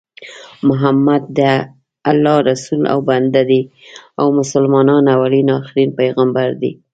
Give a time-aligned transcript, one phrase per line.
[0.69, 1.39] محمد د
[2.09, 3.61] الله رسول او بنده دي
[4.19, 6.71] او مسلمانانو اولين اخرين پیغمبر دي